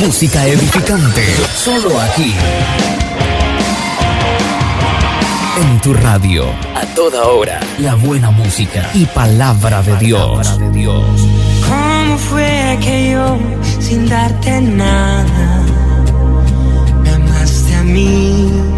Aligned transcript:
Música 0.00 0.46
edificante, 0.46 1.22
solo 1.54 2.00
aquí. 2.00 2.32
En 5.60 5.80
tu 5.80 5.92
radio, 5.92 6.46
a 6.74 6.86
toda 6.94 7.24
hora, 7.24 7.60
la 7.78 7.94
buena 7.94 8.30
música 8.30 8.88
y 8.94 9.04
palabra 9.06 9.82
de 9.82 9.96
Dios. 9.98 10.58
¿Cómo 11.68 12.18
fue 12.18 12.78
que 12.80 13.12
yo, 13.12 13.38
sin 13.80 14.08
darte 14.08 14.60
nada, 14.60 15.62
me 17.02 17.10
amaste 17.10 17.74
a 17.74 17.82
mí? 17.82 18.71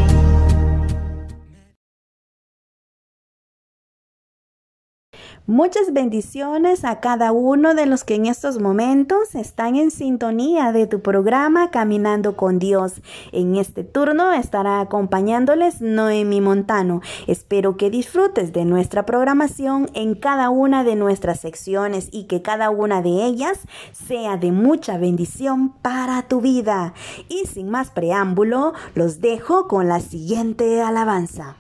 Muchas 5.47 5.93
bendiciones 5.93 6.87
a 6.87 7.01
cada 7.01 7.31
uno 7.33 7.75
de 7.75 7.85
los 7.85 8.03
que 8.03 8.15
en 8.15 8.25
estos 8.25 8.63
momentos 8.63 9.35
están 9.35 9.77
en 9.77 9.91
sintonía 9.91 10.73
de 10.73 10.87
tu 10.87 11.03
programa 11.03 11.71
Caminando 11.71 12.35
con 12.35 12.59
Dios. 12.59 13.03
En 13.31 13.57
este 13.57 13.85
turno 13.85 14.33
estará 14.33 14.81
acompañándoles 14.81 15.83
Noemi 15.83 16.41
Montano. 16.41 17.03
Espero 17.27 17.77
que 17.77 17.91
disfrutes 17.91 18.55
de 18.55 18.65
nuestra 18.65 19.05
programación 19.05 19.91
en 19.93 20.15
cada 20.15 20.49
una 20.49 20.83
de 20.83 20.97
nuestras 20.97 21.41
secciones 21.41 22.09
y 22.11 22.25
que 22.25 22.41
cada 22.41 22.71
una 22.71 23.03
de 23.03 23.27
ellas 23.27 23.59
sea 23.93 24.39
de 24.39 24.51
mucha 24.51 24.97
bendición 24.97 25.75
para 25.83 26.23
tu 26.23 26.41
vida. 26.41 26.95
Y 27.29 27.45
sin 27.49 27.69
más 27.69 27.91
preámbulo, 27.91 28.73
los 28.95 29.21
dejo 29.21 29.69
con 29.69 29.89
la 29.89 30.01
siguiente 30.01 30.81
alabanza. 30.81 31.57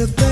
The. 0.00 0.29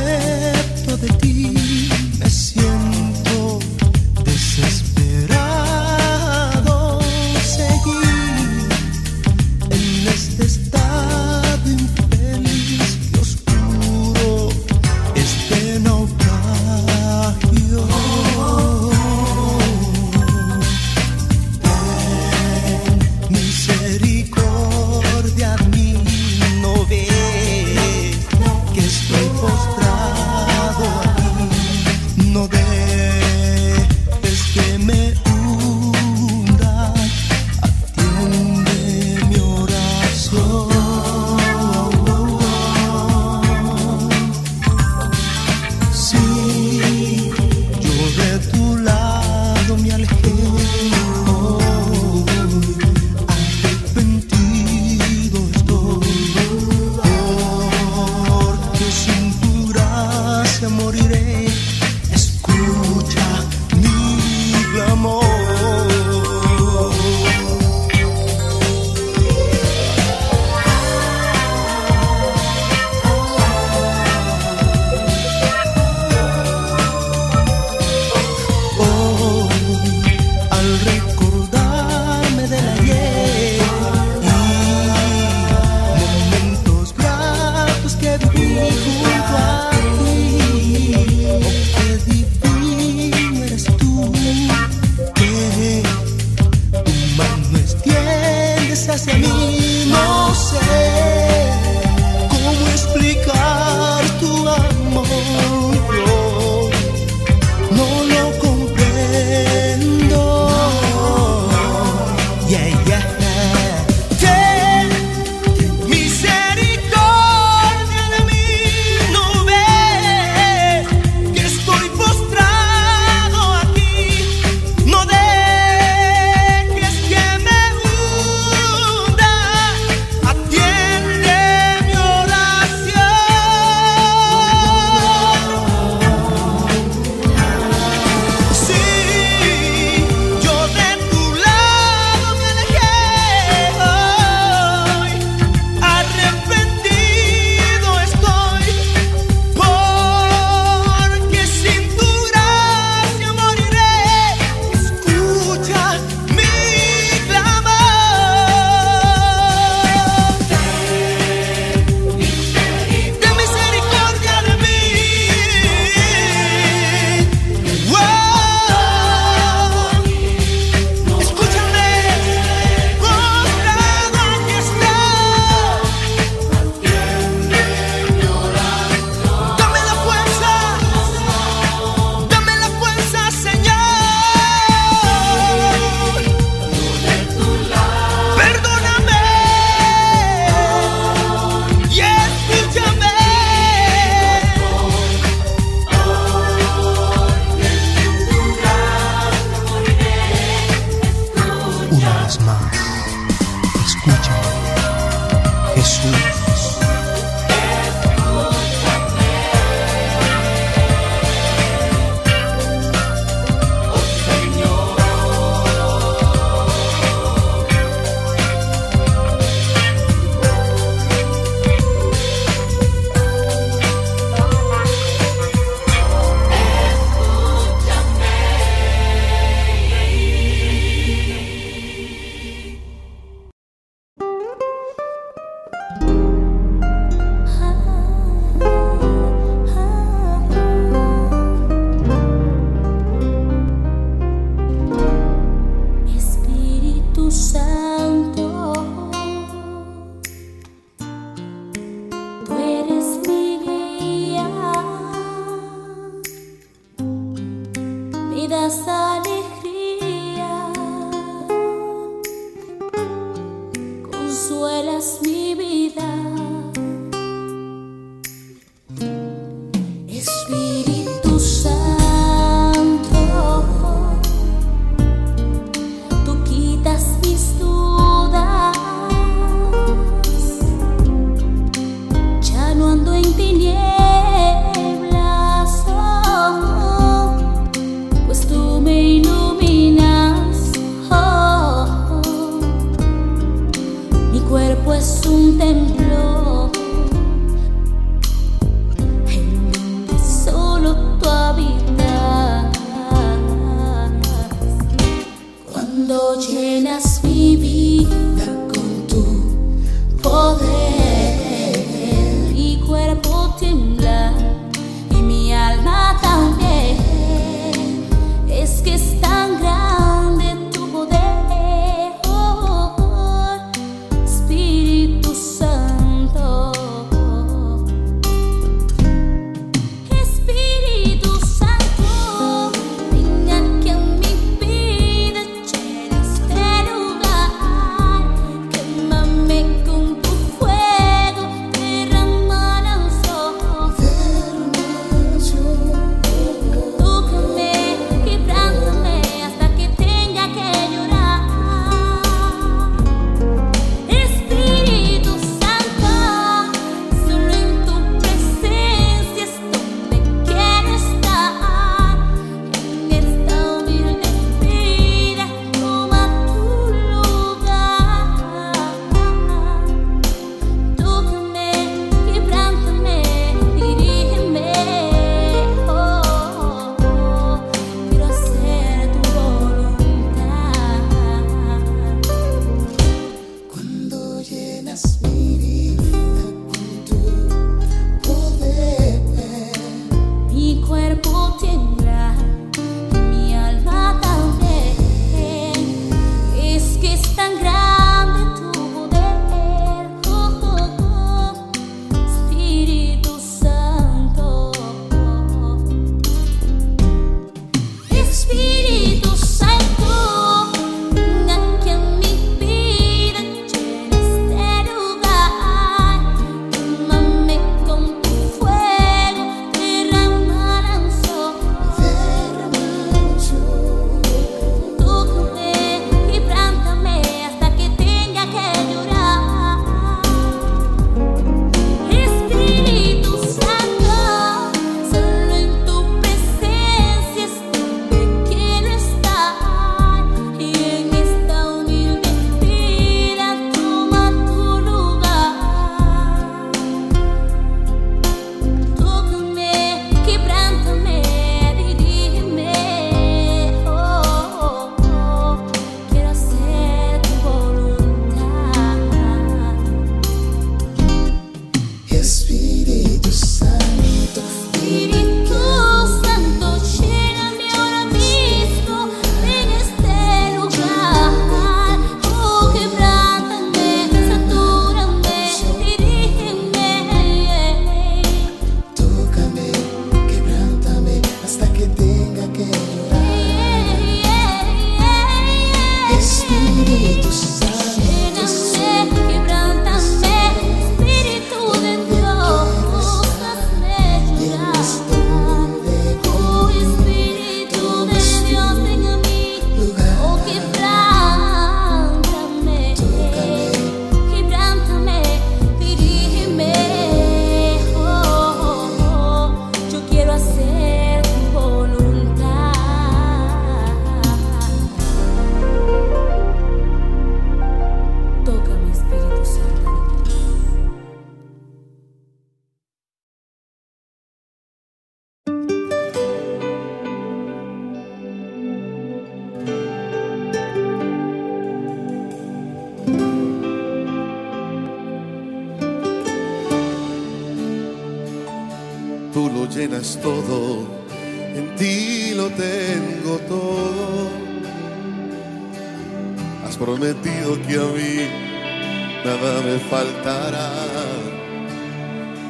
Faltará, 549.98 550.70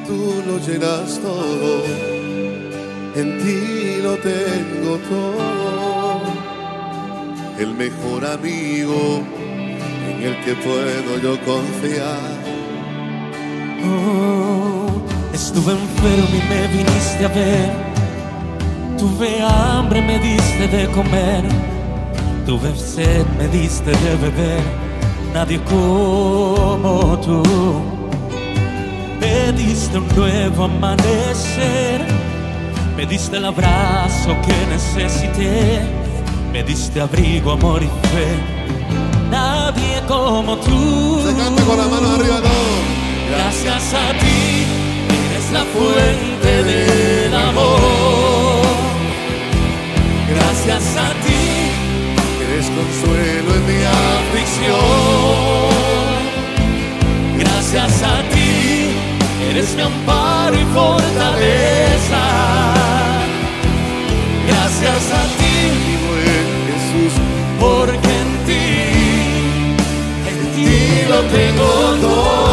tú 0.05 0.43
lo 0.45 0.59
llenas 0.59 1.19
todo, 1.19 1.83
en 3.15 3.27
ti 3.41 4.01
lo 4.03 4.13
tengo 4.17 4.91
todo. 5.09 6.21
El 7.57 7.73
mejor 7.73 8.23
amigo 8.25 9.23
en 10.09 10.17
el 10.27 10.35
que 10.43 10.53
puedo 10.67 11.11
yo 11.25 11.33
confiar. 11.51 12.33
Oh, 13.83 15.01
estuve 15.33 15.73
enfermo 15.73 16.35
y 16.39 16.43
me 16.51 16.61
viniste 16.67 17.25
a 17.25 17.29
ver. 17.29 17.71
Tuve 18.97 19.41
hambre, 19.41 20.01
me 20.01 20.19
diste 20.19 20.67
de 20.67 20.87
comer. 20.91 21.43
Tuve 22.45 22.75
sed, 22.75 23.25
me 23.39 23.47
diste 23.47 23.91
de 23.91 24.15
beber. 24.21 24.88
Nadie 25.33 25.59
como 25.61 27.19
tú. 27.19 27.43
Me 29.19 29.51
diste 29.53 29.97
un 29.97 30.07
nuevo 30.15 30.65
amanecer. 30.65 32.01
Me 32.97 33.05
diste 33.05 33.37
el 33.37 33.45
abrazo 33.45 34.35
que 34.45 34.65
necesité. 34.67 35.81
Me 36.51 36.63
diste 36.63 36.99
abrigo, 37.01 37.51
amor 37.51 37.83
y 37.83 37.87
fe. 38.07 38.59
Nadie 39.29 40.01
como 40.07 40.57
tú. 40.57 41.21
Se 41.25 41.35
canta 41.35 41.63
con 41.63 41.77
la 41.77 41.87
mano 41.87 42.15
arriba 42.15 42.41
Gracias 43.29 43.93
a 43.93 44.11
ti 44.19 44.65
eres 45.29 45.51
la 45.51 45.63
fuente 45.65 46.63
del 46.63 47.33
amor. 47.33 48.65
Gracias 50.29 50.97
a 50.97 51.09
ti 51.23 51.69
eres 52.43 52.69
consuelo 52.71 53.55
en 53.55 53.65
mi 53.67 53.83
aflicción. 54.59 54.89
Gracias 57.37 58.03
a 58.03 58.21
ti 58.29 58.95
eres 59.49 59.75
mi 59.75 59.81
amparo 59.81 60.55
y 60.55 60.65
fortaleza. 60.73 62.21
Gracias 64.47 65.11
a 65.11 65.23
ti, 65.37 65.53
mi 65.85 65.95
buen 66.05 66.47
Jesús, 66.67 67.13
porque 67.59 68.11
en 68.23 68.31
ti, 68.47 68.67
en 70.29 70.39
ti 70.55 70.71
lo 71.07 71.19
tengo 71.23 71.69
todo. 72.01 72.49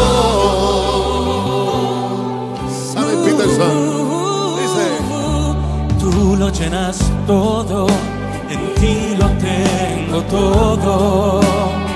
Tú 5.99 6.35
lo 6.37 6.49
llenas 6.49 6.97
todo, 7.25 7.87
en 8.49 8.75
ti 8.75 9.15
lo 9.17 9.27
tengo 9.39 10.21
todo. 10.23 11.86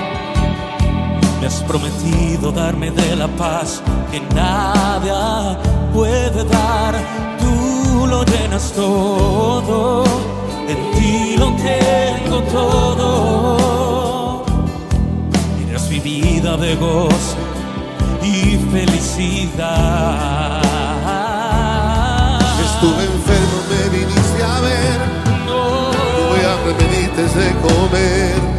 Me 1.42 1.48
has 1.48 1.60
prometido 1.64 2.52
darme 2.52 2.92
de 2.92 3.16
la 3.16 3.26
paz 3.26 3.82
que 4.12 4.20
nadie 4.32 5.12
puede 5.92 6.44
dar. 6.44 6.94
Tú 7.40 8.06
lo 8.06 8.24
llenas 8.24 8.70
todo, 8.76 10.04
en 10.68 10.92
ti 10.92 11.34
lo 11.36 11.52
tengo 11.56 12.42
todo. 12.42 14.44
Eres 15.68 15.90
mi 15.90 15.98
vida 15.98 16.56
de 16.56 16.76
gozo 16.76 17.36
y 18.22 18.56
felicidad. 18.70 20.62
Estuve 22.66 23.02
enfermo, 23.02 23.62
me 23.68 23.88
viniste 23.98 24.44
a 24.44 24.60
ver. 24.60 25.00
Tuve 25.48 26.46
hambre, 26.46 26.72
me 26.78 26.84
diste 26.98 27.24
de 27.36 27.50
comer. 27.62 28.51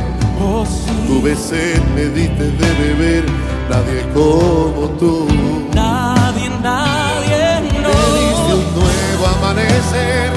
Oh, 0.46 0.66
Tuve 1.08 1.36
sed, 1.36 1.82
me 1.96 2.06
diste 2.10 2.44
de 2.44 2.70
beber. 2.82 3.24
Nadie 3.70 4.02
como 4.14 4.90
tú. 5.00 5.26
Nadie, 5.74 6.50
nadie, 6.62 7.62
no. 7.82 7.90
Me 7.90 8.20
diste 8.20 8.54
un 8.60 8.68
nuevo 8.76 9.24
amanecer. 9.38 10.32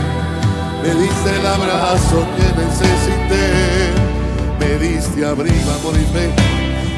Me 0.82 0.94
diste 1.02 1.30
el 1.40 1.46
abrazo 1.46 2.24
que 2.36 2.46
necesité. 2.62 3.46
Me 4.60 4.78
diste 4.78 5.26
abrigo, 5.26 5.70
amor 5.72 5.94
y 5.96 6.06
fe. 6.12 6.30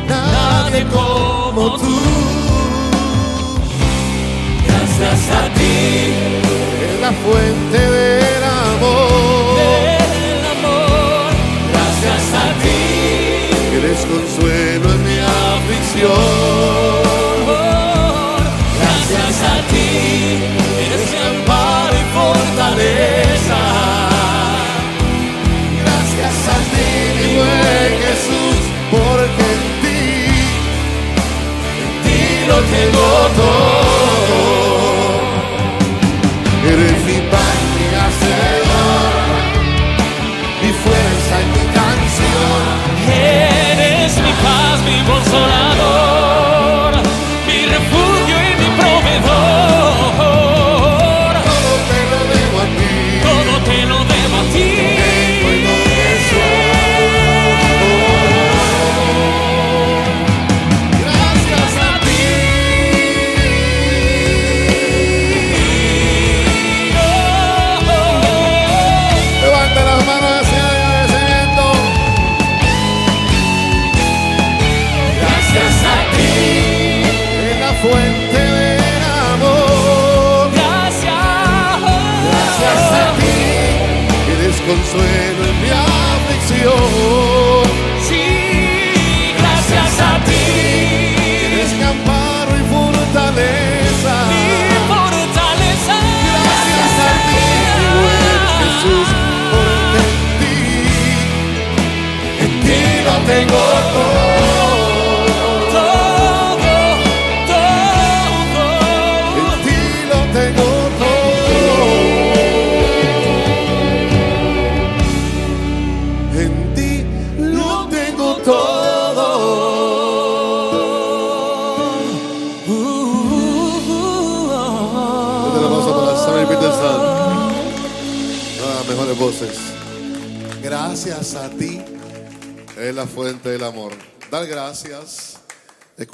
Nadie 0.07 0.85
como 0.89 1.77
tú. 1.79 1.99
Gracias 4.67 5.31
a 5.31 5.55
ti 5.55 6.49
la 7.01 7.13
fuente 7.13 7.79
del 7.79 8.45
amor. 8.45 9.98
Aflicción. 16.07 16.78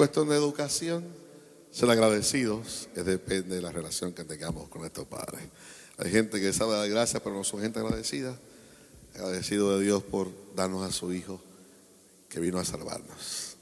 Cuestión 0.05 0.29
de 0.29 0.37
educación. 0.37 1.05
Ser 1.71 1.89
agradecidos 1.89 2.91
depende 2.95 3.57
de 3.57 3.63
la 3.63 3.73
relación 3.73 4.13
que 4.13 4.23
tengamos 4.23 4.69
con 4.69 4.83
nuestros 4.83 5.07
padres. 5.07 5.41
Hay 5.97 6.11
gente 6.11 6.43
que 6.43 6.53
sabe 6.53 6.75
dar 6.75 6.91
gracias, 6.91 7.23
pero 7.23 7.35
no 7.35 7.43
son 7.43 7.63
gente 7.63 7.79
agradecida. 7.79 8.37
Agradecido 9.15 9.79
de 9.79 9.85
Dios 9.85 10.03
por 10.03 10.29
darnos 10.55 10.87
a 10.87 10.93
su 10.93 11.11
Hijo 11.15 11.41
que 12.29 12.39
vino 12.39 12.59
a 12.59 12.67
salvarnos. 12.67 13.57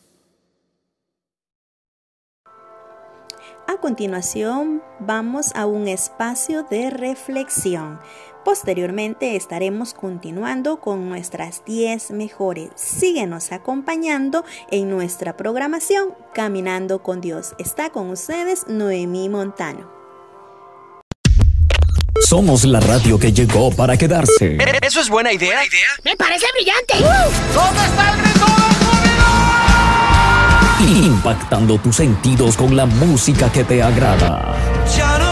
A 3.68 3.80
continuación, 3.80 4.82
vamos 4.98 5.52
a 5.54 5.66
un 5.66 5.86
espacio 5.86 6.64
de 6.64 6.90
reflexión. 6.90 8.00
Posteriormente 8.44 9.36
estaremos 9.36 9.94
continuando 9.94 10.80
con 10.80 11.08
nuestras 11.08 11.64
10 11.64 12.10
mejores. 12.10 12.70
Síguenos 12.74 13.52
acompañando 13.52 14.44
en 14.70 14.90
nuestra 14.90 15.36
programación 15.36 16.14
Caminando 16.34 17.02
con 17.02 17.20
Dios. 17.20 17.54
Está 17.58 17.90
con 17.90 18.10
ustedes 18.10 18.66
Noemí 18.66 19.28
Montano. 19.28 19.90
Somos 22.20 22.64
la 22.64 22.80
radio 22.80 23.18
que 23.18 23.32
llegó 23.32 23.70
para 23.70 23.96
quedarse. 23.96 24.56
¿E-, 24.56 24.78
¿Eso 24.82 25.00
es 25.00 25.08
buena 25.08 25.32
idea? 25.32 25.60
¡Me 26.04 26.16
parece 26.16 26.46
brillante! 26.54 26.94
¿Dónde 27.54 27.84
está 27.84 28.14
el 28.14 28.22
grito 28.22 28.46
Impactando 31.06 31.78
tus 31.78 31.96
sentidos 31.96 32.56
con 32.56 32.76
la 32.76 32.86
música 32.86 33.50
que 33.52 33.62
te 33.64 33.82
agrada. 33.82 34.56
Ya 34.96 35.18
no 35.18 35.31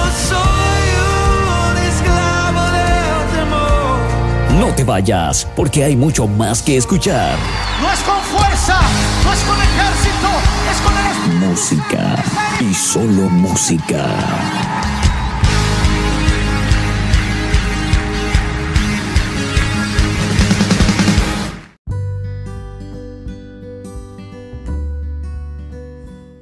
No 4.71 4.77
te 4.77 4.85
vayas, 4.85 5.49
porque 5.57 5.83
hay 5.83 5.97
mucho 5.97 6.29
más 6.29 6.63
que 6.63 6.77
escuchar. 6.77 7.37
No 7.83 7.91
es 7.91 7.99
con 8.05 8.21
fuerza, 8.21 8.79
no 9.25 9.33
es 9.33 9.41
con 9.41 9.57
ejército, 9.61 10.29
es 10.71 10.81
con 10.81 10.95
el. 10.97 11.49
Música 11.49 12.25
y 12.61 12.73
solo 12.73 13.29
música. 13.31 14.07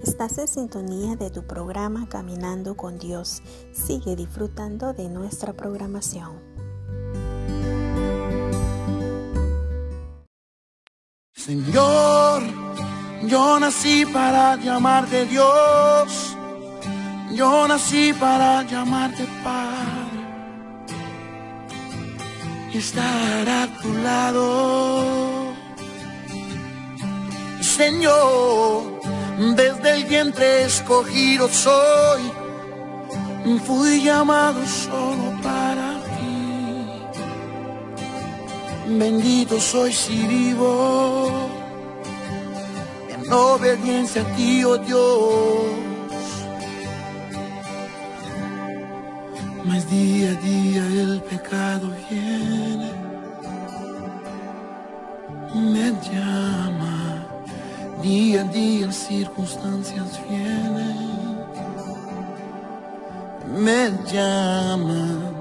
Estás 0.03 0.37
en 0.37 0.49
sintonía 0.49 1.17
de 1.17 1.31
tu 1.31 1.45
programa 1.45 2.07
Caminando 2.11 2.77
con 2.77 2.99
Dios. 2.99 3.41
Sigue 3.73 4.17
disfrutando 4.17 4.93
de 4.93 5.09
nuestra 5.09 5.55
programación. 5.55 6.48
Señor, 11.49 12.43
yo 13.23 13.59
nací 13.59 14.05
para 14.05 14.57
llamarte 14.57 15.25
Dios. 15.25 16.37
Yo 17.33 17.67
nací 17.67 18.13
para 18.13 18.65
llamarte 18.65 19.27
Padre. 19.43 20.21
Y 22.71 22.77
estar 22.77 23.49
a 23.49 23.67
tu 23.81 23.95
lado. 23.95 25.55
Señor 27.63 29.01
desde 29.57 29.95
el 29.95 30.05
vientre 30.05 30.65
escogido 30.65 31.49
soy, 31.49 32.31
fui 33.65 34.03
llamado 34.03 34.61
solo 34.67 35.33
para. 35.43 35.98
Bendito 38.89 39.61
soy 39.61 39.93
si 39.93 40.27
vivo. 40.27 41.49
En 43.11 43.33
obediencia 43.33 44.23
a 44.23 44.37
ti, 44.37 44.65
oh 44.65 44.79
Dios. 44.79 45.89
Mas 49.65 49.89
día 49.91 50.31
a 50.31 50.35
día 50.35 50.87
el 51.03 51.21
pecado 51.23 51.91
viene, 52.09 52.91
me 55.55 55.93
llama. 56.09 57.27
Día 58.03 58.43
a 58.43 58.45
día 58.45 58.93
circunstancias 58.93 60.21
vienen, 60.29 61.37
me 63.65 63.91
llaman, 64.11 65.38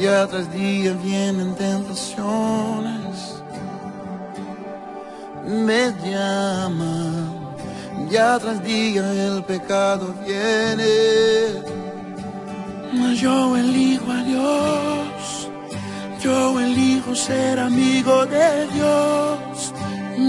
día 0.00 0.26
tras 0.26 0.50
día 0.50 0.94
vienen 0.94 1.54
tentaciones, 1.56 3.42
me 5.46 5.92
llaman, 6.02 7.54
día 8.08 8.38
tras 8.38 8.64
día 8.64 9.12
el 9.12 9.44
pecado 9.44 10.14
viene, 10.24 11.62
mas 12.94 13.20
yo 13.20 13.54
elijo 13.58 14.10
a 14.10 14.22
Dios, 14.22 15.50
yo 16.22 16.58
elijo 16.58 17.14
ser 17.14 17.58
amigo 17.58 18.24
de 18.24 18.66
Dios. 18.68 19.74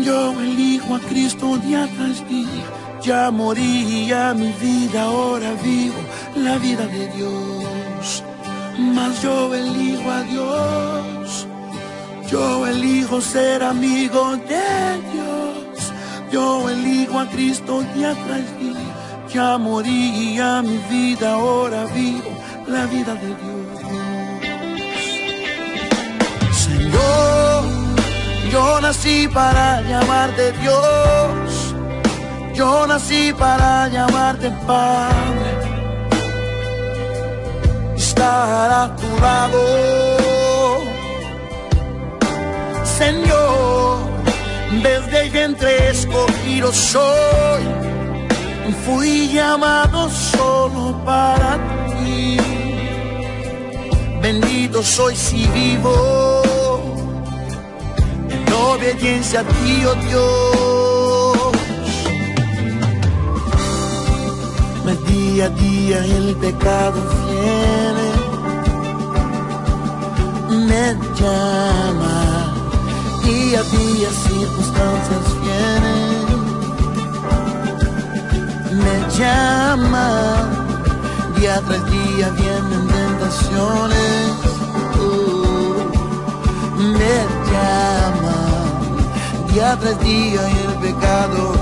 Yo 0.06 0.32
elijo 0.40 0.96
a 0.96 1.00
Cristo 1.00 1.58
día 1.58 1.86
tras 1.98 2.28
día. 2.30 2.66
Ya 3.04 3.30
moría 3.30 4.34
mi 4.34 4.54
vida, 4.54 5.04
ahora 5.04 5.52
vivo 5.62 6.00
la 6.36 6.58
vida 6.58 6.88
de 6.88 7.08
Dios. 7.10 8.24
Mas 8.78 9.22
yo 9.22 9.54
elijo 9.54 10.10
a 10.10 10.22
Dios. 10.24 11.48
Yo 12.30 12.68
elijo 12.68 13.22
ser 13.22 13.64
amigo 13.64 14.38
de 14.38 15.02
Dios. 15.14 15.92
Yo 16.32 16.70
elijo 16.70 17.20
a 17.20 17.28
Cristo 17.28 17.84
día 17.94 18.14
tras 18.26 18.60
día. 18.60 18.78
Ya 19.34 19.58
moría 19.58 20.62
mi 20.62 20.78
vida, 20.90 21.34
ahora 21.34 21.86
vivo 21.86 22.32
la 22.68 22.86
vida 22.86 23.14
de 23.16 23.28
Dios. 23.28 23.72
Señor. 26.54 27.82
Yo 28.52 28.82
nací 28.82 29.30
para 29.30 29.82
llamarte 29.82 30.52
Dios, 30.52 31.74
yo 32.54 32.86
nací 32.86 33.32
para 33.32 33.88
llamarte 33.88 34.52
Padre, 34.68 35.71
estar 38.22 38.72
a 38.84 38.96
tu 38.96 39.10
lado, 39.20 39.60
Señor, 42.84 43.98
desde 44.84 45.24
el 45.24 45.30
vientre 45.32 45.90
escogido 45.90 46.72
soy, 46.72 47.64
fui 48.86 49.30
llamado 49.34 50.10
solo 50.10 51.04
para 51.04 51.58
ti, 52.04 52.38
bendito 54.22 54.84
soy 54.84 55.16
si 55.16 55.48
vivo. 55.48 56.42
Obediencia 58.74 59.40
a 59.42 59.44
ti, 59.44 59.74
oh 59.86 59.96
Dios. 60.08 61.52
Mas 64.86 64.98
día 65.06 65.46
a 65.46 65.50
día 65.50 65.98
el 66.06 66.36
pecado 66.38 67.00
viene, 67.28 68.01
me 70.72 70.86
llama, 71.20 72.18
día 73.24 73.60
a 73.60 73.64
día 73.64 74.10
circunstancias 74.28 75.26
vienen, 75.44 76.26
me 78.84 78.96
llama, 79.18 80.08
día 81.36 81.56
tras 81.68 81.84
día 81.92 82.28
vienen 82.42 82.84
tentaciones, 82.88 84.32
uh, 85.04 85.82
me 87.00 87.16
llama. 87.52 88.40
Día 89.52 89.72
tras 89.82 90.00
día 90.00 90.42
el 90.64 90.74
pecado 90.76 91.61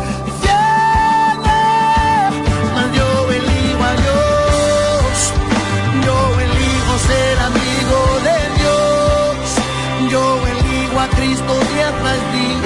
Tras 11.79 12.21
día. 12.33 12.59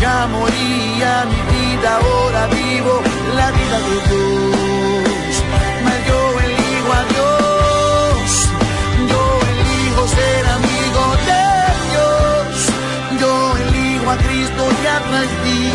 Ya 0.00 0.26
moría 0.26 1.24
mi 1.30 1.40
vida, 1.52 1.96
ahora 1.96 2.46
vivo 2.46 3.02
la 3.36 3.50
vida 3.50 3.78
de 3.88 3.96
Dios. 4.08 5.34
Mas 5.84 5.98
yo 6.08 6.20
elijo 6.46 6.92
a 7.00 7.02
Dios, 7.12 8.48
yo 9.10 9.22
elijo 9.52 10.02
ser 10.08 10.46
amigo 10.58 11.02
de 11.28 11.44
Dios, 11.90 12.54
yo 13.20 13.32
elijo 13.64 14.10
a 14.10 14.16
Cristo 14.16 14.62
ya 14.82 14.96
tras 15.08 15.30
día, 15.44 15.74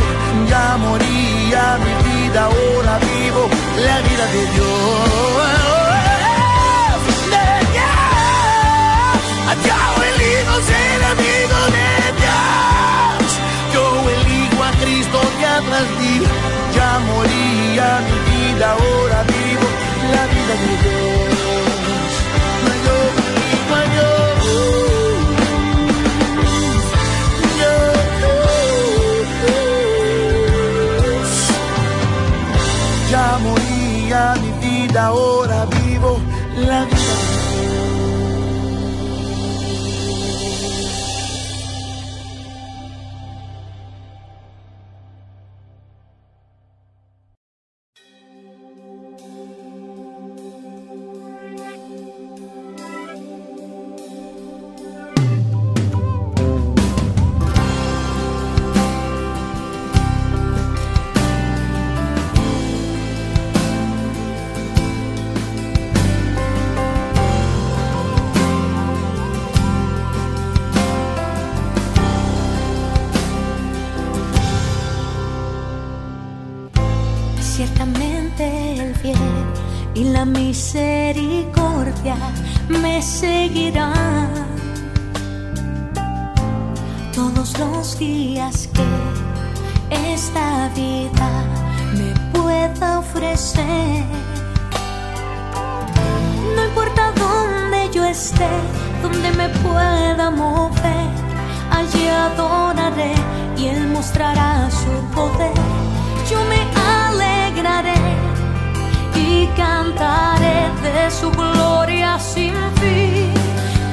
ya 0.50 0.78
moría 0.78 1.78
mi 1.86 1.93
vida, 2.10 2.39
ahora 2.45 3.00
vivo 3.00 3.50
la 3.86 3.97
vida 4.02 4.26
de 4.36 4.41
Dios. 4.54 5.77
Ya 16.76 17.00
moría 17.08 17.88
mi 18.08 18.18
vida, 18.30 18.66
ahora 18.72 19.20
vivo 19.32 19.68
la 20.13 20.24
vida 20.34 20.54
de 20.63 20.74
Dios. 20.82 22.12
Yo 22.86 22.96
elijo 23.22 23.74
a 23.76 23.84
Dios. 23.94 24.18
Ya 33.12 33.28
moría 33.46 34.22
mi 34.42 34.52
vida, 34.66 35.00
ahora 35.06 35.47
No 96.56 96.65
importa 96.65 97.12
dónde 97.15 97.88
yo 97.93 98.04
esté, 98.04 98.50
donde 99.04 99.32
me 99.34 99.50
pueda 99.50 100.32
mover, 100.32 101.12
allí 101.69 102.08
adoraré 102.08 103.13
y 103.56 103.67
Él 103.67 103.89
mostrará 103.89 104.67
su 104.71 104.89
poder. 105.13 105.54
Yo 106.28 106.43
me 106.45 106.62
alegraré 106.82 108.02
y 109.15 109.45
cantaré 109.56 110.71
de 110.82 111.12
su 111.12 111.30
gloria 111.30 112.17
sin 112.19 112.56
fin. 112.80 113.32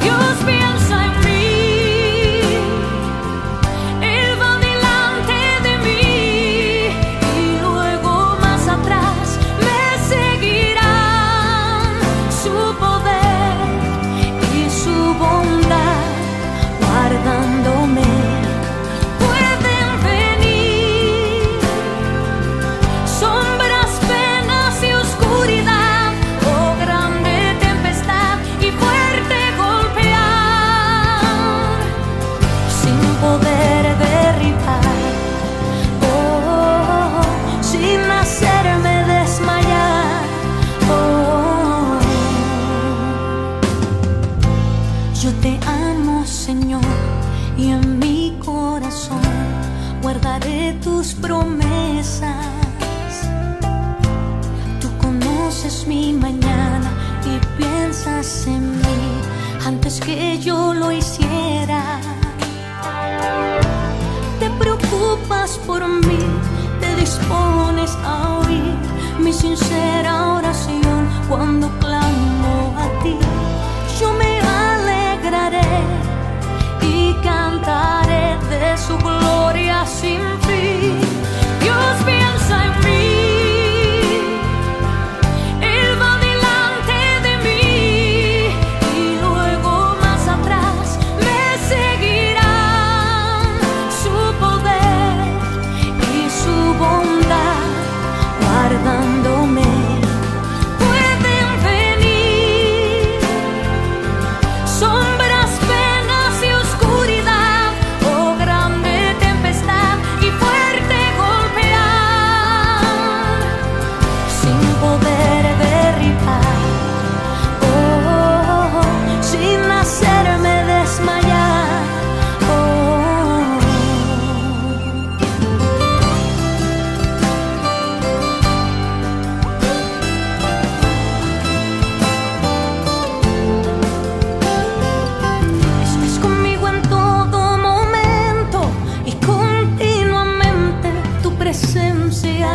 Dios 0.01 0.45
mío. 0.47 0.84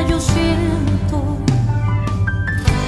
yo 0.07 0.19
siento. 0.19 1.37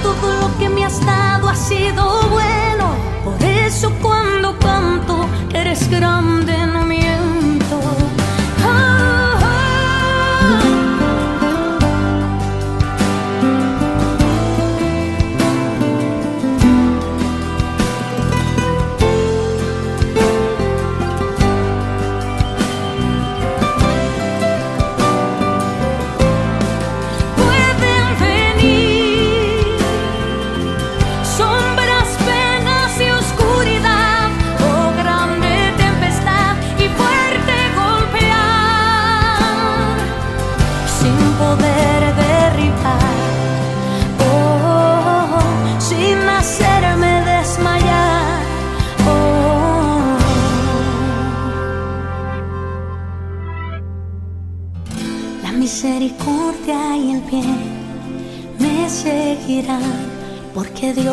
Todo 0.02 0.32
lo 0.40 0.58
que 0.58 0.68
me 0.68 0.84
has 0.84 1.04
dado 1.04 1.48
ha 1.48 1.56
sido 1.56 2.04
bueno. 2.30 2.94
Por 3.24 3.42
eso 3.42 3.92
cuando 4.00 4.58
canto, 4.58 5.26
eres 5.52 5.88
grande. 5.90 6.31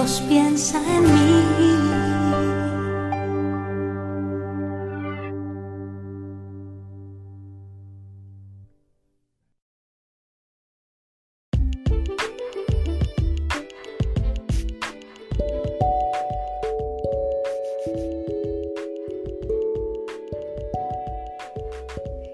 Dios 0.10 0.24
piensa 0.28 0.80
en 0.80 1.04
mí. 1.04 1.10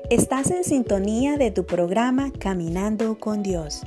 Estás 0.09 0.49
en 0.51 0.63
sintonía 0.63 1.35
de 1.35 1.51
tu 1.51 1.65
programa 1.65 2.31
Caminando 2.39 3.19
con 3.19 3.43
Dios. 3.43 3.81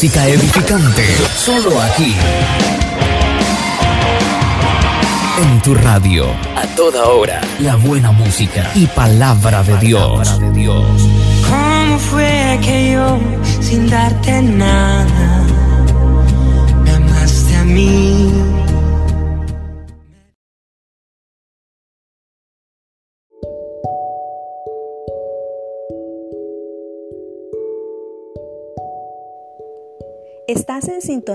música 0.00 0.26
edificante, 0.28 1.04
solo 1.36 1.78
aquí. 1.78 2.14
En 5.42 5.60
tu 5.60 5.74
radio, 5.74 6.24
a 6.56 6.66
toda 6.74 7.04
hora, 7.04 7.42
la 7.58 7.76
buena 7.76 8.10
música 8.10 8.70
y 8.74 8.86
palabra 8.86 9.62
de 9.62 9.76
Dios. 9.76 10.26
Palabra 10.26 10.48
de 10.48 10.58
Dios. 10.58 11.08
¿Cómo 11.50 11.98
fue 11.98 12.58
que 12.62 12.92
yo, 12.92 13.18
sin 13.60 13.90
darte 13.90 14.40
nada, 14.40 15.44
me 16.82 16.90
amaste 16.92 17.56
a 17.56 17.64
mí? 17.64 18.39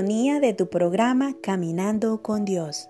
de 0.02 0.54
tu 0.54 0.70
programa 0.70 1.36
Caminando 1.42 2.22
con 2.22 2.44
Dios. 2.44 2.90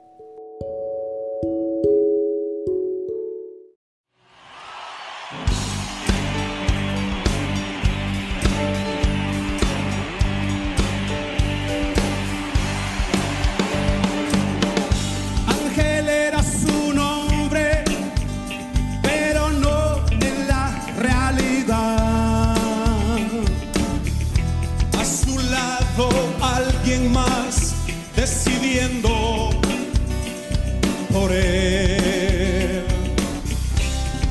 por 31.13 31.31
él, 31.31 32.83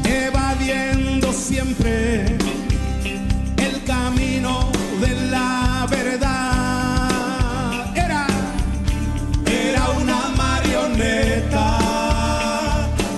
evadiendo 0.02 1.32
siempre 1.32 2.24
el 3.58 3.84
camino 3.84 4.72
de 5.00 5.14
la 5.30 5.86
verdad. 5.88 6.26
Era, 7.96 8.26
era 9.46 9.88
una 9.90 10.30
marioneta 10.36 11.78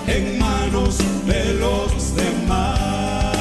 en 0.06 0.38
manos 0.38 0.98
de 1.26 1.54
los 1.54 2.14
demás. 2.14 3.32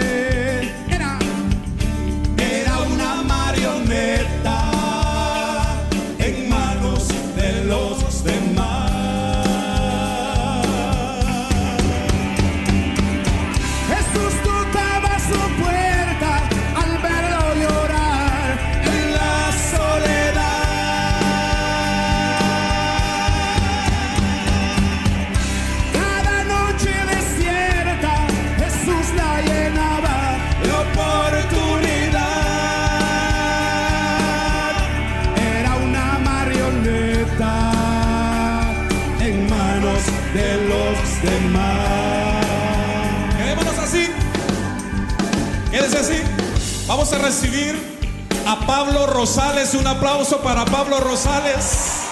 Recibir 47.18 47.74
a 48.46 48.66
Pablo 48.66 49.06
Rosales. 49.06 49.74
Un 49.74 49.86
aplauso 49.86 50.40
para 50.40 50.64
Pablo 50.64 51.00
Rosales. 51.00 52.02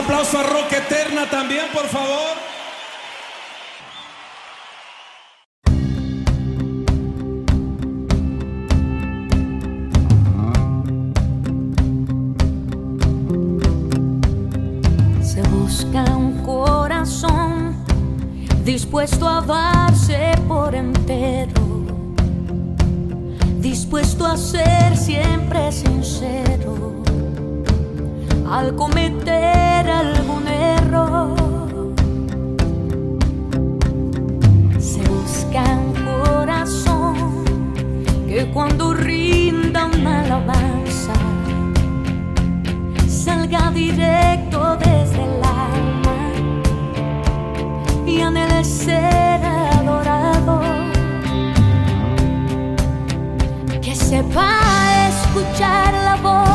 aplauso 0.00 0.38
a 0.38 0.42
Rock 0.42 0.72
Eterna 0.72 1.28
también, 1.28 1.66
por 1.72 1.86
favor. 1.86 2.36
Se 15.22 15.42
busca 15.42 16.04
un 16.16 16.42
corazón 16.44 17.84
dispuesto 18.64 19.28
a 19.28 19.42
darse 19.42 20.32
por 20.48 20.74
entero, 20.74 21.84
dispuesto 23.58 24.26
a 24.26 24.36
ser 24.36 24.96
siempre 24.96 25.70
sincero 25.70 27.02
al 28.48 28.74
cometer 28.74 29.69
que 38.40 38.46
cuando 38.52 38.94
rinda 38.94 39.84
una 39.84 40.22
alabanza 40.22 41.12
salga 43.06 43.70
directo 43.70 44.78
desde 44.78 45.22
el 45.24 45.44
alma 45.44 46.16
y 48.06 48.22
anhele 48.22 48.64
ser 48.64 49.44
adorado, 49.44 50.62
que 53.82 53.94
sepa 53.94 54.48
escuchar 55.10 55.92
la 55.92 56.16
voz 56.22 56.49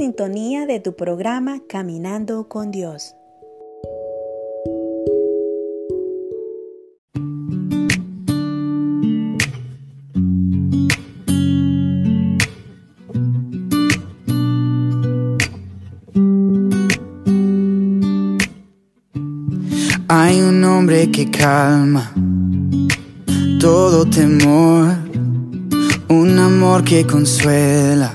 sintonía 0.00 0.64
de 0.64 0.80
tu 0.80 0.96
programa 0.96 1.60
Caminando 1.68 2.48
con 2.48 2.70
Dios. 2.70 3.16
Hay 20.08 20.40
un 20.40 20.64
hombre 20.64 21.10
que 21.10 21.30
calma 21.30 22.10
todo 23.60 24.06
temor, 24.06 24.96
un 26.08 26.38
amor 26.38 26.84
que 26.84 27.06
consuela 27.06 28.14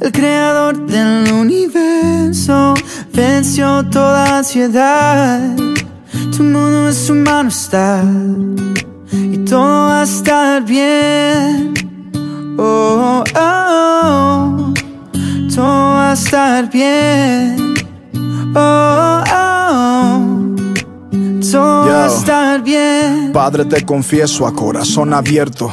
El 0.00 0.12
creador 0.12 0.86
del 0.86 1.32
universo 1.32 2.74
venció 3.14 3.84
toda 3.90 4.38
ansiedad. 4.38 5.56
Tu 6.36 6.42
mundo 6.42 6.88
en 6.88 6.94
su 6.94 7.14
mano 7.14 7.48
está 7.48 8.04
y 9.10 9.38
todo 9.38 9.88
va 9.88 10.00
a 10.00 10.04
estar 10.04 10.64
bien. 10.64 11.72
Oh, 12.58 13.24
oh, 13.24 13.24
oh. 13.34 14.74
todo 15.54 15.64
va 15.64 16.10
a 16.10 16.14
estar 16.14 16.70
bien. 16.70 17.74
Oh, 18.54 19.24
oh, 19.32 20.56
todo 21.50 21.86
va 21.86 22.04
a 22.04 22.06
estar 22.06 22.62
bien. 22.62 23.30
Padre, 23.32 23.64
te 23.64 23.84
confieso 23.84 24.46
a 24.46 24.52
corazón 24.52 25.14
abierto 25.14 25.72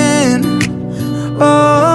Oh, 1.43 1.47
oh, 1.47 1.90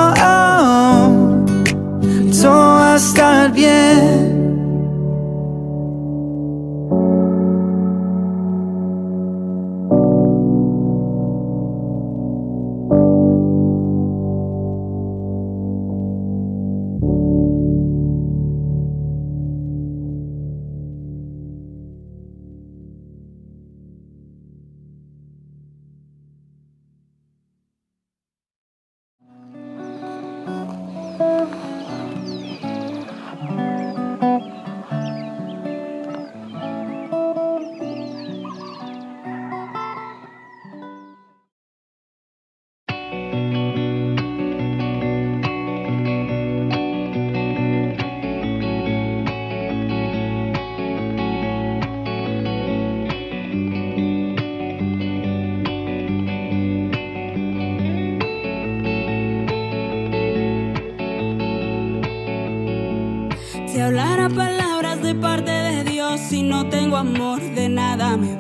tengo 66.71 66.97
amor, 66.97 67.41
de 67.41 67.69
nada 67.69 68.17
me 68.17 68.36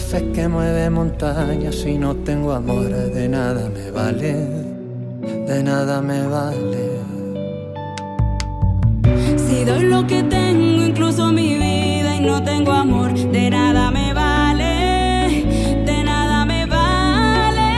fe 0.00 0.32
que 0.32 0.48
mueve 0.48 0.90
montañas. 0.90 1.74
Si 1.74 1.98
no 1.98 2.14
tengo 2.16 2.52
amor, 2.52 2.88
de 2.88 3.28
nada 3.28 3.68
me 3.68 3.90
vale, 3.90 4.32
de 5.46 5.62
nada 5.62 6.00
me 6.00 6.26
vale. 6.26 6.84
Si 9.36 9.64
doy 9.64 9.84
lo 9.84 10.06
que 10.06 10.22
tengo, 10.22 10.84
incluso 10.84 11.32
mi 11.32 11.54
vida, 11.54 12.16
y 12.16 12.20
no 12.20 12.42
tengo 12.42 12.72
amor, 12.72 13.12
de 13.12 13.50
nada 13.50 13.90
me 13.90 14.12
vale, 14.12 15.44
de 15.84 16.04
nada 16.04 16.44
me 16.44 16.66
vale, 16.66 17.70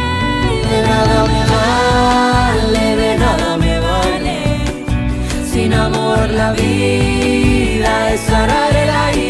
De 0.70 0.79
nada 0.89 1.18
me 1.33 1.43
vale, 1.55 2.97
de 3.03 3.18
nada 3.18 3.57
me 3.57 3.81
vale. 3.81 4.39
Sin 5.53 5.73
amor 5.73 6.29
la 6.31 6.53
vida 6.53 8.12
es 8.14 8.31
arar 8.31 8.77
el 8.77 8.91
aire. 8.91 9.22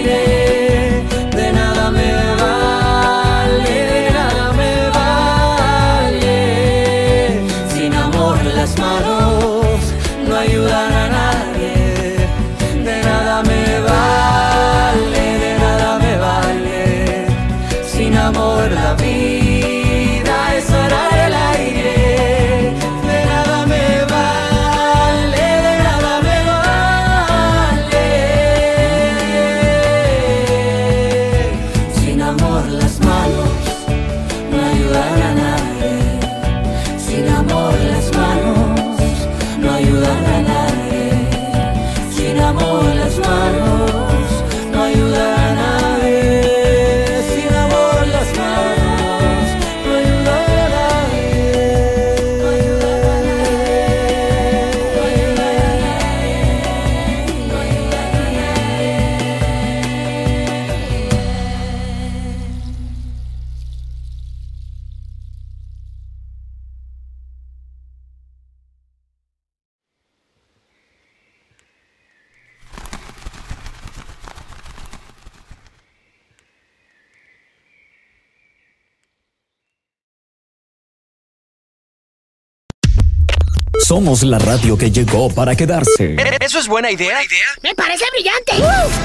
Somos 84.22 84.30
la 84.30 84.38
radio 84.38 84.78
que 84.78 84.88
llegó 84.92 85.28
para 85.30 85.56
quedarse. 85.56 86.16
¿Eso 86.40 86.60
es 86.60 86.68
buena 86.68 86.92
idea? 86.92 87.18
Me 87.60 87.74
parece 87.74 88.04
brillante. 88.12 88.52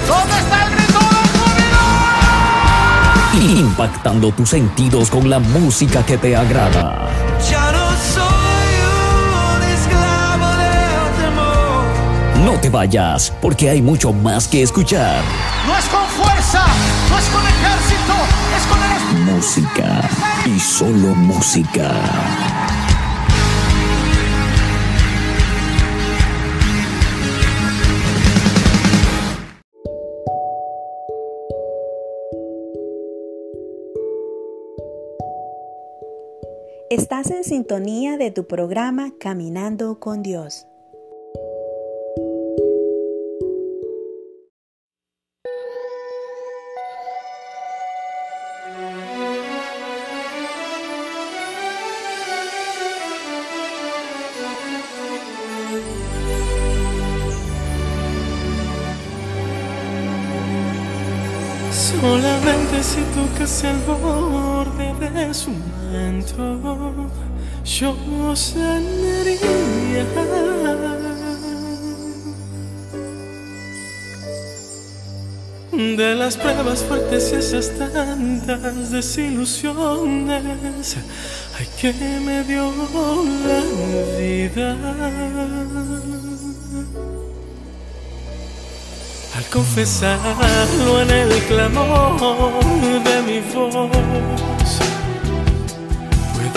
¿Dónde 0.07 0.37
está 0.37 0.63
el 0.63 0.75
grito 0.75 0.99
Impactando 3.59 4.31
tus 4.31 4.49
sentidos 4.49 5.09
con 5.09 5.27
la 5.27 5.39
música 5.39 6.05
que 6.05 6.19
te 6.19 6.35
agrada. 6.35 7.09
Ya 7.49 7.71
no 7.71 7.89
soy 8.13 8.75
un 9.55 9.63
esclavo 9.63 10.55
del 10.55 11.15
temor. 11.23 12.45
No 12.45 12.59
te 12.59 12.69
vayas, 12.69 13.33
porque 13.41 13.71
hay 13.71 13.81
mucho 13.81 14.13
más 14.13 14.47
que 14.47 14.61
escuchar. 14.61 15.23
No 15.65 15.75
es 15.77 15.85
con 15.85 16.05
fuerza, 16.09 16.63
no 17.09 17.17
es 17.17 17.25
con 17.25 17.41
ejército, 17.41 18.13
es 18.55 18.67
con 18.67 18.79
el. 18.83 19.33
Música 19.33 20.09
y 20.45 20.59
solo 20.59 21.15
música. 21.15 21.91
Estás 36.89 37.31
en 37.31 37.43
sintonía 37.43 38.15
de 38.15 38.31
tu 38.31 38.47
programa 38.47 39.11
Caminando 39.19 39.99
con 39.99 40.23
Dios. 40.23 40.65
Solamente 61.73 62.81
si 62.81 63.01
tocas 63.13 63.63
el 63.65 63.77
borde 63.79 65.09
de 65.09 65.33
su 65.33 65.51
manto, 65.91 66.59
yo 67.63 67.95
sanaría. 68.35 70.05
De 75.97 76.15
las 76.15 76.37
pruebas 76.37 76.83
fuertes 76.83 77.31
y 77.31 77.35
esas 77.35 77.69
tantas 77.77 78.91
desilusiones, 78.91 80.97
ay 81.59 81.67
que 81.79 81.93
me 81.93 82.43
dio 82.43 82.73
la 83.45 83.61
vida. 84.17 84.75
Al 89.35 89.45
confesarlo 89.53 91.01
en 91.03 91.09
el 91.11 91.31
clamor 91.43 92.63
de 93.03 93.15
mi 93.27 93.39
voz, 93.53 94.66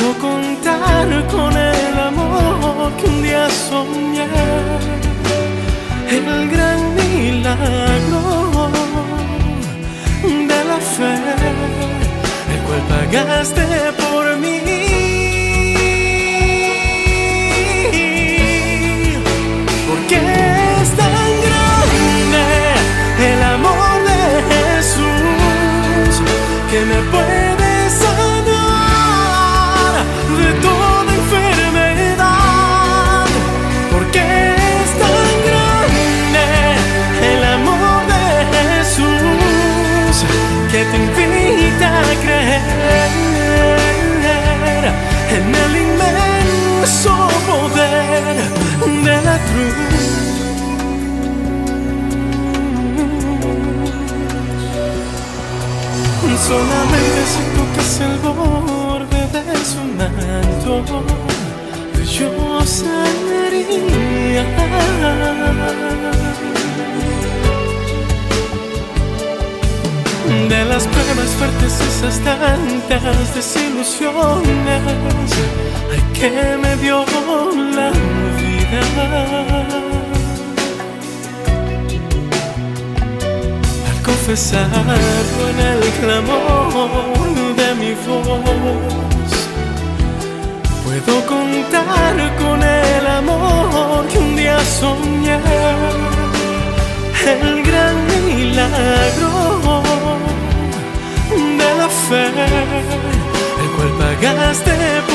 puedo 0.00 0.18
contar 0.18 1.26
con 1.26 1.56
el 1.56 1.98
amor 1.98 2.92
que 2.96 3.06
un 3.06 3.22
día 3.22 3.48
soñé, 3.50 4.26
el 6.10 6.50
gran 6.50 6.94
milagro 6.94 8.70
de 10.22 10.64
la 10.70 10.78
fe, 10.96 11.14
el 12.52 12.60
cual 12.66 12.82
pagaste 12.88 13.66
por 14.02 14.36
mí. 14.38 14.60
Porque 19.88 20.16
es 20.80 20.88
tan 20.96 21.30
grande 21.46 22.44
el 23.32 23.42
amor 23.42 23.96
de 24.08 24.22
Jesús 24.50 26.22
que 26.70 26.80
me 26.86 26.98
puede 27.10 27.59
en 45.36 45.54
el 45.64 45.72
inmenso 45.86 47.14
poder 47.46 48.36
de 49.04 49.16
la 49.22 49.36
cruz. 49.48 50.10
Solamente 56.48 57.20
si 57.32 57.42
tocas 57.56 57.92
el 58.06 58.14
borde 58.18 59.22
de 59.34 59.56
su 59.70 59.82
manto, 59.98 60.72
yo 62.04 62.30
sanaría. 62.66 64.44
de 70.50 70.64
las 70.64 70.84
pruebas 70.88 71.30
fuertes 71.38 71.80
esas 71.80 72.18
tantas 72.20 73.34
desilusiones. 73.34 74.82
Ay 75.92 76.02
que 76.18 76.30
me 76.62 76.76
dio 76.82 77.04
la 77.76 77.90
vida. 78.40 78.82
Al 83.90 83.98
confesarlo 84.02 85.42
en 85.52 85.58
el 85.72 85.82
clamor 86.00 87.54
de 87.60 87.68
mi 87.80 87.92
voz 88.04 89.30
puedo 90.84 91.14
contar 91.26 92.16
con 92.42 92.60
el 92.62 93.06
amor 93.06 94.06
que 94.08 94.18
un 94.18 94.36
día 94.36 94.58
soñé. 94.80 95.38
El 97.24 97.62
gran 97.62 97.96
milagro 98.26 99.39
el 102.12 103.70
cual 103.76 103.90
pagaste 103.98 105.09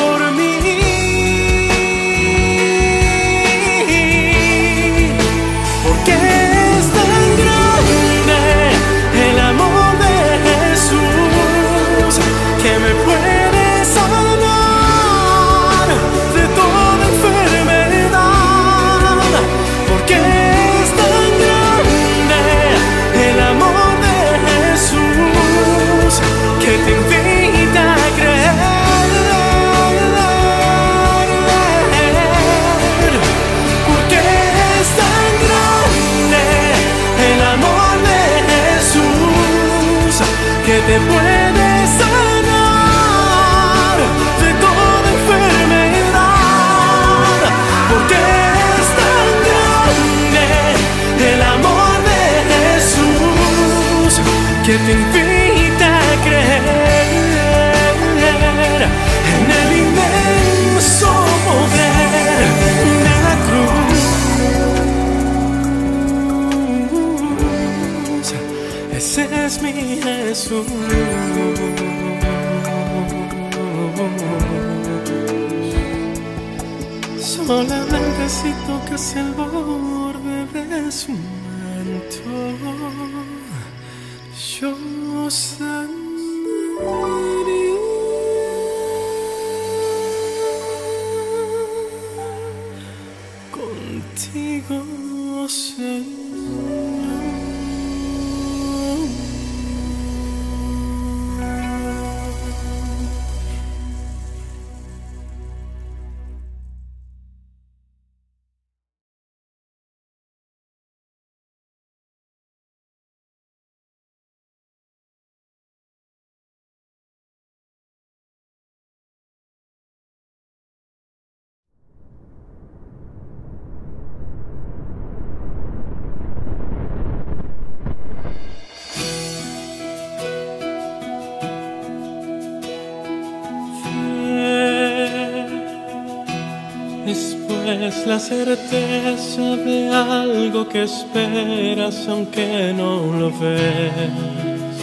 certeza 138.28 139.56
de 139.56 139.88
algo 139.90 140.68
que 140.68 140.84
esperas 140.84 142.08
aunque 142.08 142.74
no 142.76 142.92
lo 143.20 143.30
ves. 143.30 144.78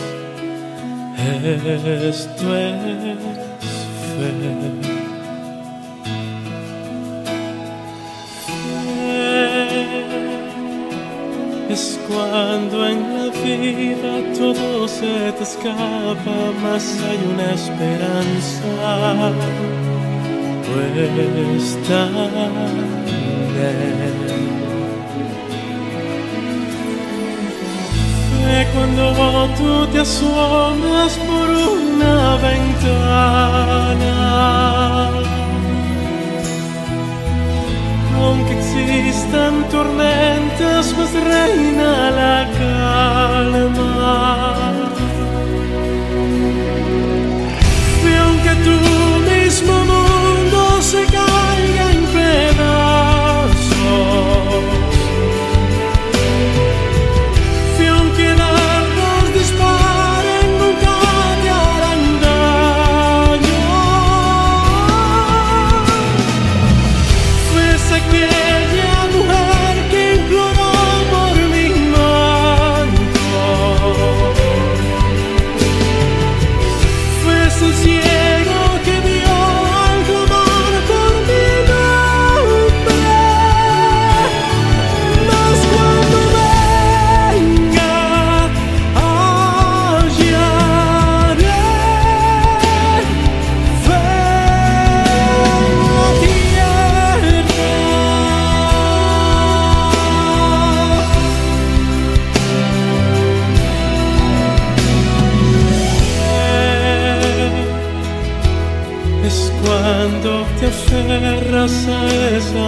Esto 2.15 2.57
es 2.57 2.79
fe. 4.15 4.37
Es 11.69 11.99
cuando 12.07 12.87
en 12.87 13.01
la 13.17 13.27
vida 13.43 14.13
todo 14.39 14.87
se 14.87 15.33
te 15.33 15.43
escapa, 15.43 16.37
mas 16.63 16.85
hay 17.09 17.21
una 17.33 17.49
esperanza. 17.59 19.33
Pues 20.69 21.77
e 23.65 23.69
quando 28.73 29.15
tu 29.57 29.87
ti 29.93 29.99
assomas 29.99 31.13
por 31.19 31.49
una 31.49 32.37
ventana, 32.39 34.17
aunque 38.21 38.53
existan 38.59 39.55
tormentas, 39.71 40.93
pues 40.97 41.13
reina 41.13 42.11
la 42.11 42.49
calma. 42.59 44.62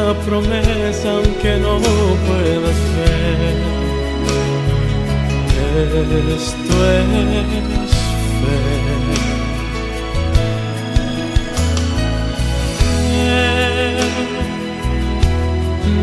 una 0.04 0.14
promesa 0.20 1.10
aunque 1.12 1.56
no 1.58 1.78
puedas 1.78 2.80
ver. 2.96 3.56
Esto 6.34 6.34
es 6.34 6.46
fe. 6.76 7.02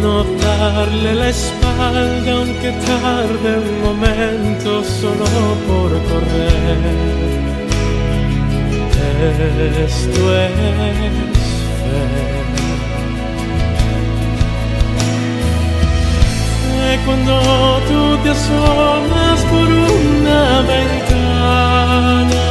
No 0.02 0.24
darle 0.24 1.16
la 1.16 1.30
espalda 1.30 2.32
aunque 2.32 2.72
tarde 2.88 3.50
un 3.60 3.82
momento 3.82 4.84
solo 4.84 5.26
por 5.68 5.92
correr. 6.10 6.80
Esto 9.86 10.36
es 10.36 10.50
fe. 11.84 12.41
Cuando 17.06 17.34
tú 17.88 18.18
te 18.24 18.30
asomas 18.30 19.40
por 19.52 19.68
una 19.68 20.62
ventana. 20.74 22.44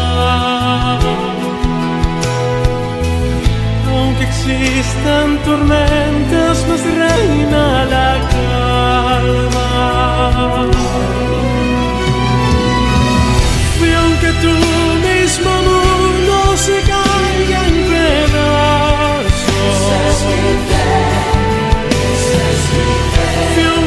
Aunque 3.88 4.24
existan 4.24 5.38
tormentas, 5.44 6.66
nos 6.68 6.82
reina 6.82 7.84
la 7.94 8.10
calma. 8.34 9.70
Y 13.86 13.90
aunque 14.02 14.30
tu 14.44 14.54
mismo 15.08 15.52
mundo 15.68 16.34
se 16.56 16.76
caiga 16.92 17.58
en 17.68 17.76
pedazos. 17.92 19.30
Y 23.56 23.62
aunque 23.64 23.64
dardos 23.64 23.79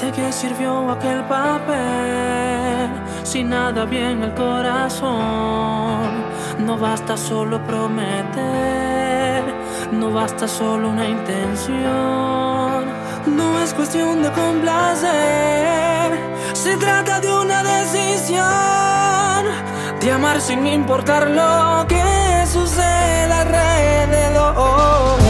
¿De 0.00 0.10
qué 0.12 0.32
sirvió 0.32 0.90
aquel 0.90 1.22
papel 1.24 2.88
si 3.22 3.44
nada 3.44 3.82
había 3.82 4.10
en 4.10 4.22
el 4.22 4.32
corazón? 4.32 5.10
No 6.58 6.78
basta 6.78 7.18
solo 7.18 7.62
prometer, 7.66 9.44
no 9.92 10.10
basta 10.10 10.48
solo 10.48 10.88
una 10.88 11.06
intención. 11.06 12.86
No 13.26 13.60
es 13.62 13.74
cuestión 13.74 14.22
de 14.22 14.30
complacer, 14.32 16.18
se 16.54 16.78
trata 16.78 17.20
de 17.20 17.34
una 17.34 17.62
decisión 17.62 18.40
de 20.00 20.12
amar 20.12 20.40
sin 20.40 20.66
importar 20.66 21.28
lo 21.28 21.86
que 21.86 22.46
suceda 22.46 23.42
alrededor. 23.42 25.20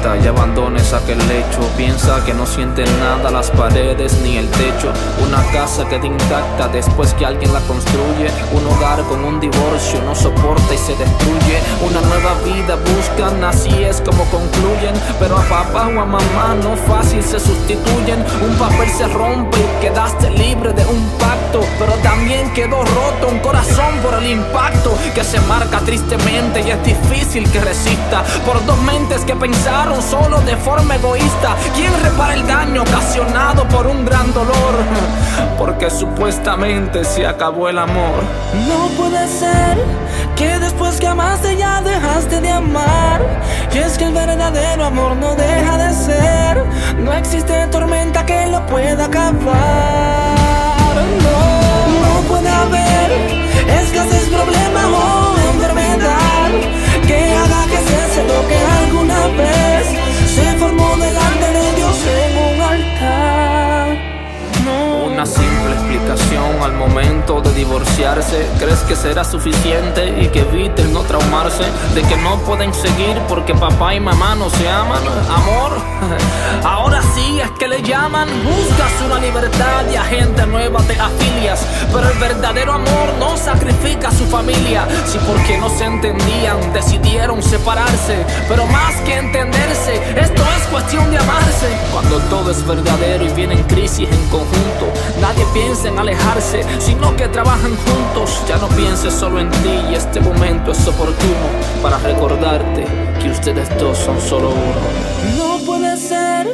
Por 0.00 0.06
la 0.06 0.12
puerta 0.12 0.16
y 0.24 0.26
abandones 0.26 0.92
aquel 0.92 1.18
lecho, 1.28 1.60
piensa 1.76 2.24
que 2.24 2.34
no 2.34 2.46
sienten 2.46 2.86
nada 3.00 3.30
las 3.30 3.50
paredes 3.50 4.20
ni 4.22 4.36
el 4.36 4.48
techo. 4.50 4.92
Una 5.26 5.42
casa 5.52 5.88
queda 5.88 6.06
intacta 6.06 6.68
después 6.68 7.14
que 7.14 7.26
alguien 7.26 7.52
la 7.52 7.60
construye. 7.60 8.30
Un 8.52 8.66
hogar 8.66 9.02
con 9.04 9.24
un 9.24 9.40
divorcio 9.40 10.00
no 10.04 10.14
soporta 10.14 10.74
y 10.74 10.78
se 10.78 10.96
destruye. 10.96 11.60
Una 11.82 12.00
nueva 12.02 12.34
vida 12.44 12.76
buscan, 12.76 13.42
así 13.44 13.70
es 13.82 14.00
como 14.00 14.24
concluyen. 14.24 14.94
Pero 15.18 15.36
a 15.38 15.42
papá 15.42 15.88
o 15.88 16.00
a 16.00 16.06
mamá 16.06 16.54
no 16.62 16.76
fácil 16.76 17.22
se 17.22 17.38
sustituyen. 17.38 18.24
Un 18.42 18.56
papel 18.56 18.88
se 18.90 19.06
rompe 19.08 19.58
y 19.58 19.80
quedaste 19.80 20.30
libre 20.30 20.72
de 20.72 20.84
un 20.86 21.08
pacto. 21.18 21.60
Pero 21.78 21.92
también 22.02 22.52
quedó 22.54 22.82
roto 22.84 23.28
un 23.28 23.38
corazón 23.40 23.98
por 24.02 24.14
el 24.14 24.30
impacto 24.30 24.96
que 25.14 25.24
se 25.24 25.40
marca 25.40 25.78
tristemente 25.80 26.60
y 26.60 26.70
es 26.70 26.82
difícil 26.84 27.50
que 27.50 27.60
resista. 27.60 28.24
Por 28.46 28.64
dos 28.64 28.80
mentes 28.82 29.24
que 29.24 29.34
pensaron 29.36 29.89
solo 30.00 30.40
de 30.40 30.56
forma 30.56 30.96
egoísta. 30.96 31.56
¿Quién 31.74 31.92
repara 32.02 32.34
el 32.34 32.46
daño 32.46 32.82
ocasionado 32.82 33.66
por 33.68 33.86
un 33.86 34.04
gran 34.04 34.32
dolor? 34.32 34.74
Porque 35.58 35.90
supuestamente 35.90 37.04
se 37.04 37.26
acabó 37.26 37.68
el 37.68 37.78
amor. 37.78 38.22
No 38.68 38.88
puede 38.96 39.26
ser 39.28 39.78
que 40.36 40.58
después 40.58 40.98
que 41.00 41.06
amaste 41.06 41.56
ya 41.56 41.80
dejaste 41.82 42.40
de 42.40 42.50
amar. 42.50 43.20
Y 43.72 43.78
es 43.78 43.98
que 43.98 44.04
el 44.04 44.12
verdadero 44.12 44.84
amor 44.84 45.16
no 45.16 45.34
deja 45.34 45.76
de 45.76 45.92
ser. 45.94 46.64
No 46.98 47.12
existe 47.12 47.66
tormenta 47.68 48.24
que 48.24 48.46
lo 48.46 48.64
pueda 48.66 49.06
acabar. 49.06 49.40
No, 51.26 51.40
no 52.02 52.20
puede 52.28 52.48
haber 52.48 53.10
escasez, 53.82 54.28
problema 54.28 54.82
o 54.88 55.36
enfermedad 55.54 56.50
que 57.06 57.32
haga 57.32 57.64
que 57.66 57.78
cese 57.78 58.22
lo 58.24 58.48
que 58.48 58.58
alguna 58.82 59.26
vez 59.36 59.79
simple 65.60 65.74
explicación 65.74 66.62
al 66.62 66.72
momento 66.74 67.40
de 67.40 67.52
divorciarse. 67.52 68.48
¿Crees 68.58 68.80
que 68.80 68.96
será 68.96 69.24
suficiente 69.24 70.08
y 70.20 70.28
que 70.28 70.40
eviten 70.40 70.92
no 70.92 71.00
traumarse? 71.00 71.64
De 71.94 72.02
que 72.02 72.16
no 72.16 72.38
pueden 72.40 72.72
seguir 72.72 73.18
porque 73.28 73.54
papá 73.54 73.94
y 73.94 74.00
mamá 74.00 74.34
no 74.34 74.48
se 74.50 74.68
aman. 74.68 75.02
Amor, 75.30 75.78
ahora 76.64 77.02
sí 77.14 77.40
es 77.40 77.50
que 77.52 77.68
le 77.68 77.82
llaman. 77.82 78.28
Buscas 78.44 78.92
una 79.04 79.18
libertad 79.18 79.84
y 79.92 79.96
a 79.96 80.04
gente 80.04 80.46
nueva 80.46 80.80
te 80.82 80.98
afilias. 80.98 81.66
Pero 81.92 82.08
el 82.08 82.18
verdadero 82.18 82.72
amor 82.72 83.14
no 83.18 83.36
sacrifica 83.36 84.08
a 84.08 84.12
su 84.12 84.26
familia. 84.26 84.86
Si 85.06 85.18
porque 85.18 85.58
no 85.58 85.68
se 85.68 85.84
entendían 85.84 86.72
decidieron 86.72 87.42
separarse. 87.42 88.24
Pero 88.48 88.66
más 88.66 88.94
que 89.02 89.18
entenderse, 89.18 89.96
esto 90.16 90.42
es 90.56 90.66
cuestión 90.70 91.10
de 91.10 91.18
amarse. 91.18 91.68
Cuando 91.92 92.18
todo 92.30 92.50
es 92.50 92.66
verdadero 92.66 93.24
y 93.24 93.28
vienen 93.30 93.62
crisis 93.64 94.08
en 94.10 94.28
conjunto, 94.28 94.92
nadie 95.20 95.44
piensa 95.52 95.88
en 95.88 95.98
alejarse, 95.98 96.64
sino 96.78 97.14
que 97.16 97.28
trabajan 97.28 97.76
juntos. 97.76 98.42
Ya 98.48 98.58
no 98.58 98.68
pienses 98.68 99.12
solo 99.14 99.40
en 99.40 99.50
ti 99.50 99.80
y 99.90 99.94
este 99.94 100.20
momento 100.20 100.72
es 100.72 100.86
oportuno 100.86 101.46
para 101.82 101.98
recordarte 101.98 102.86
que 103.20 103.30
ustedes 103.30 103.68
dos 103.78 103.98
son 103.98 104.20
solo 104.20 104.50
uno. 104.50 105.36
No 105.36 105.58
puede 105.64 105.96
ser 105.96 106.48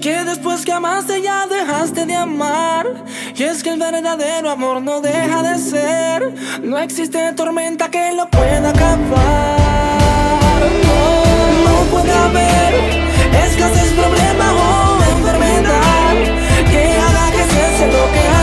que 0.00 0.24
después 0.24 0.64
que 0.64 0.72
amaste 0.72 1.20
ya 1.22 1.46
dejaste 1.46 2.06
de 2.06 2.14
amar. 2.14 2.86
Y 3.34 3.42
es 3.42 3.62
que 3.62 3.70
el 3.70 3.78
verdadero 3.78 4.50
amor 4.50 4.80
no 4.80 5.00
deja 5.00 5.42
de 5.42 5.58
ser. 5.58 6.34
No 6.62 6.78
existe 6.78 7.32
tormenta 7.32 7.90
que 7.90 8.12
lo 8.12 8.28
pueda 8.30 8.70
acabar. 8.70 9.56
No, 11.64 11.90
puede 11.90 12.12
haber 12.12 12.74
escasez, 13.44 13.92
problema 13.92 14.52
o 14.52 15.02
enfermedad 15.18 16.14
que 16.70 16.98
haga 16.98 17.30
que 17.32 17.42
cese 17.44 17.86
lo 17.92 18.12
que 18.12 18.35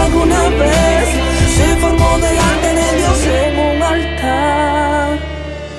se 1.55 1.75
formó 1.77 2.17
delante 2.17 2.67
de 2.79 2.97
Dios 2.97 3.19
en 3.27 3.59
un 3.59 3.83
altar. 3.83 5.19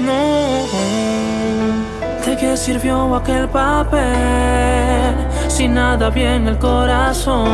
No. 0.00 0.66
¿De 2.24 2.36
qué 2.36 2.56
sirvió 2.56 3.14
aquel 3.14 3.48
papel? 3.48 5.14
Si 5.48 5.68
nada 5.68 6.10
bien 6.10 6.48
el 6.48 6.58
corazón, 6.58 7.44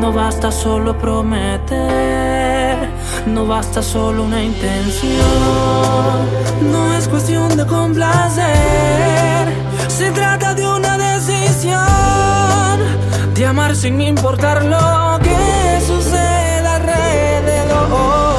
no 0.00 0.12
basta 0.12 0.50
solo 0.50 0.96
prometer, 0.96 2.88
no 3.26 3.46
basta 3.46 3.82
solo 3.82 4.22
una 4.24 4.42
intención, 4.42 5.18
no 6.72 6.94
es 6.94 7.06
cuestión 7.06 7.54
de 7.54 7.66
complacer, 7.66 8.44
se 9.88 10.10
trata 10.12 10.54
de 10.54 10.66
una 10.66 10.96
decisión, 10.96 11.82
de 13.34 13.46
amar 13.46 13.76
sin 13.76 14.00
importar 14.00 14.64
lo 14.64 15.18
que 15.22 15.43
alrededor. 17.84 18.33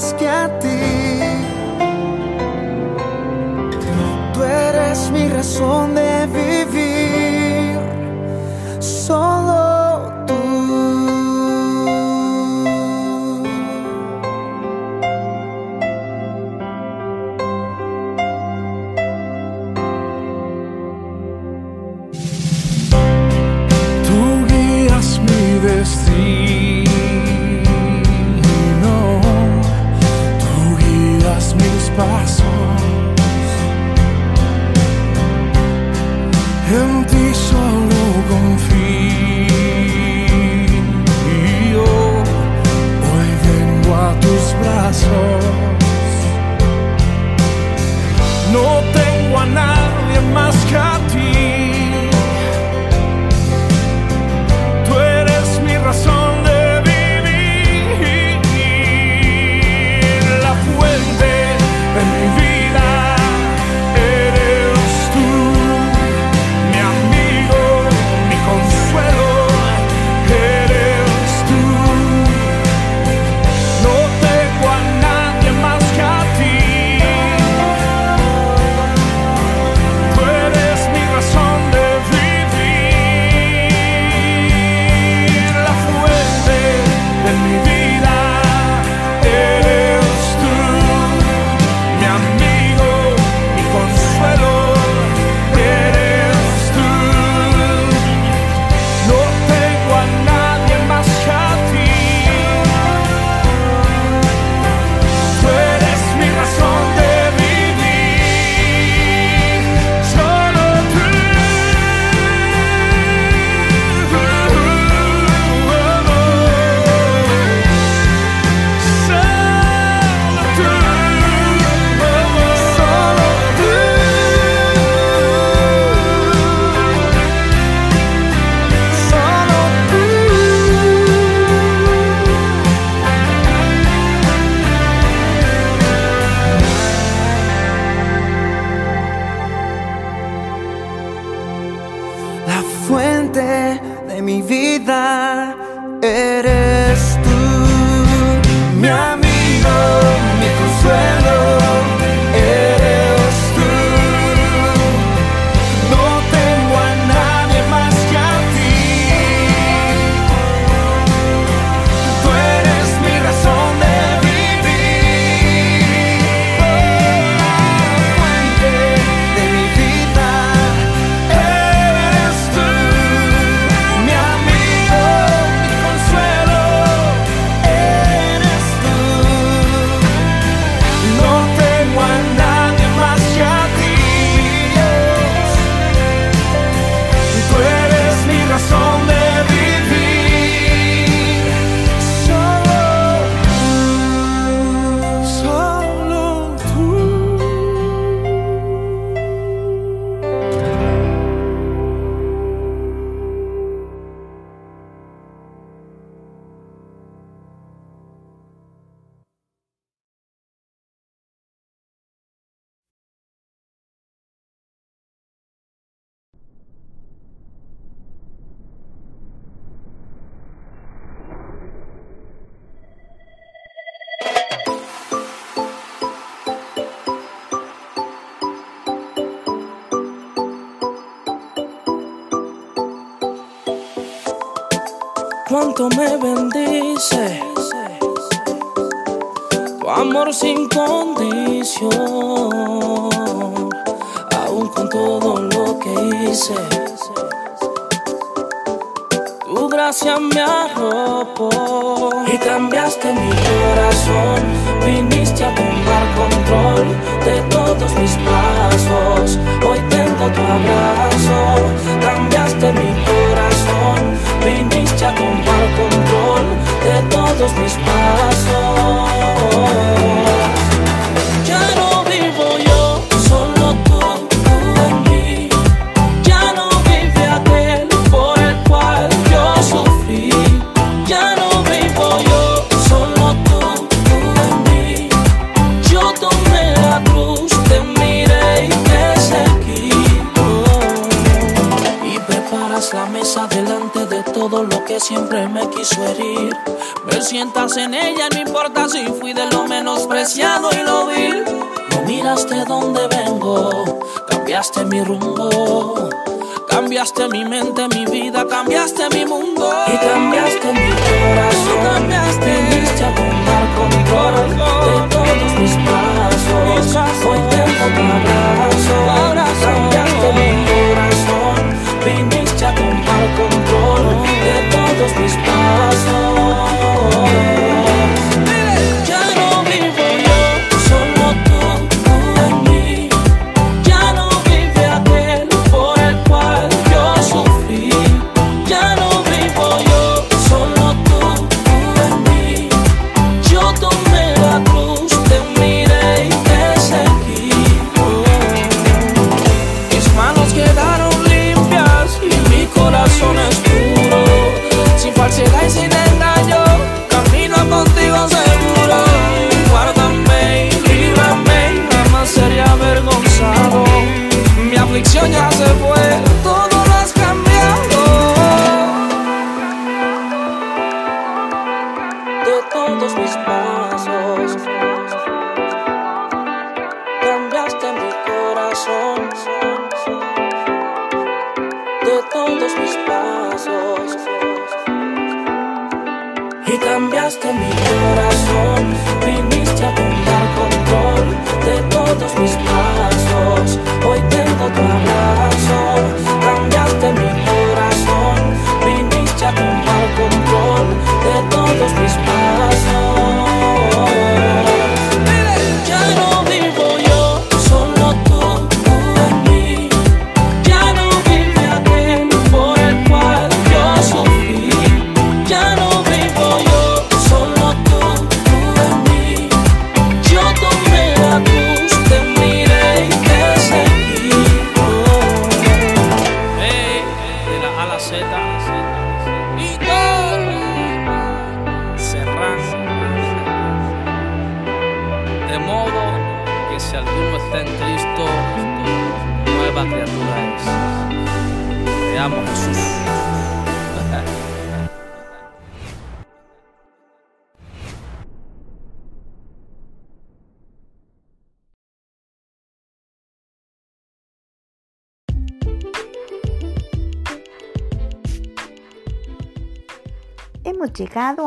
Más 0.00 0.14
que. 0.14 0.69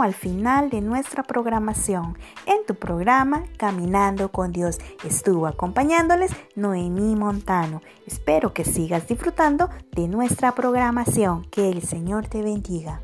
al 0.01 0.13
final 0.13 0.69
de 0.69 0.81
nuestra 0.81 1.23
programación. 1.23 2.17
En 2.45 2.65
tu 2.65 2.75
programa 2.75 3.43
Caminando 3.57 4.31
con 4.31 4.51
Dios 4.51 4.79
estuvo 5.03 5.47
acompañándoles 5.47 6.31
Noemí 6.55 7.15
Montano. 7.15 7.81
Espero 8.07 8.53
que 8.53 8.65
sigas 8.65 9.07
disfrutando 9.07 9.69
de 9.91 10.07
nuestra 10.07 10.53
programación. 10.55 11.43
Que 11.51 11.69
el 11.69 11.83
Señor 11.83 12.27
te 12.27 12.41
bendiga. 12.41 13.01